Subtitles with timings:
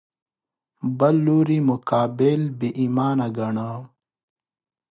[0.99, 3.69] بل لوري مقابل بې ایمانه ګاڼه